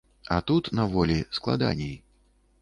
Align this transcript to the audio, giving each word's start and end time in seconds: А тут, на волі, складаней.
А 0.35 0.37
тут, 0.51 0.71
на 0.79 0.85
волі, 0.95 1.19
складаней. 1.39 1.93